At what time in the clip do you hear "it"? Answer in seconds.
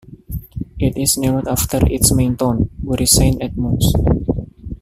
0.79-0.97